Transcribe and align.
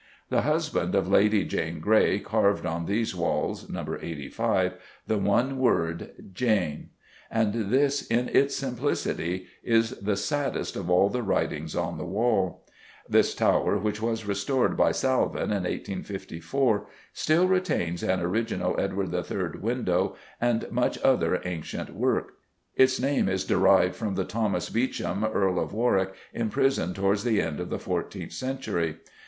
The 0.29 0.41
husband 0.41 0.95
of 0.95 1.07
Lady 1.07 1.45
Jane 1.45 1.79
Grey 1.79 2.17
carved 2.17 2.65
on 2.65 2.87
these 2.87 3.13
walls 3.13 3.69
(No. 3.69 3.85
85) 4.01 4.73
the 5.05 5.19
one 5.19 5.59
word 5.59 6.31
"Jane," 6.33 6.89
and 7.29 7.53
this 7.69 8.07
in 8.07 8.27
its 8.29 8.55
simplicity 8.55 9.45
is 9.61 9.91
the 9.91 10.17
saddest 10.17 10.75
of 10.75 10.89
all 10.89 11.09
the 11.09 11.21
writings 11.21 11.75
on 11.75 11.99
the 11.99 12.03
wall. 12.03 12.65
This 13.07 13.35
tower, 13.35 13.77
which 13.77 14.01
was 14.01 14.25
restored 14.25 14.75
by 14.75 14.91
Salvin 14.91 15.51
in 15.51 15.65
1854, 15.69 16.87
still 17.13 17.47
retains 17.47 18.01
an 18.01 18.21
original 18.21 18.75
Edward 18.79 19.13
III. 19.13 19.59
window 19.59 20.15
and 20.41 20.65
much 20.71 20.97
other 21.03 21.41
ancient 21.45 21.93
work; 21.93 22.39
its 22.75 22.99
name 22.99 23.29
is 23.29 23.45
derived 23.45 23.95
from 23.95 24.15
the 24.15 24.25
Thomas 24.25 24.67
Beauchamp, 24.71 25.29
Earl 25.31 25.59
of 25.59 25.73
Warwick, 25.73 26.15
imprisoned 26.33 26.95
towards 26.95 27.23
the 27.23 27.39
end 27.39 27.59
of 27.59 27.69
the 27.69 27.77
fourteenth 27.77 28.33
century. 28.33 28.97